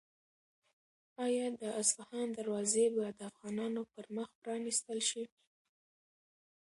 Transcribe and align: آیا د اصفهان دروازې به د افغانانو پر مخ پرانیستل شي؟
آیا 1.25 1.45
د 1.61 1.63
اصفهان 1.81 2.27
دروازې 2.37 2.85
به 2.95 3.05
د 3.17 3.19
افغانانو 3.31 3.81
پر 3.93 4.05
مخ 4.15 4.29
پرانیستل 4.41 4.99
شي؟ 5.09 5.23